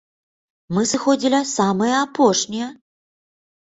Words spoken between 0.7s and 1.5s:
Мы сыходзілі